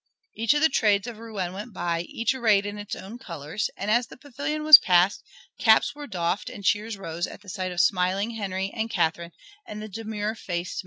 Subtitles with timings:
[0.33, 3.91] Each of the trades of Rouen went by, each arrayed in its own colors, and
[3.91, 5.21] as the pavilion was passed
[5.59, 9.33] caps were doffed and cheers rose at sight of the smiling Henry and Catherine
[9.67, 10.79] and the demure faced little Mary.